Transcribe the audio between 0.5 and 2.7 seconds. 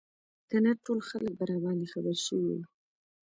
نه ټول خلک به راباندې خبر شوي وو.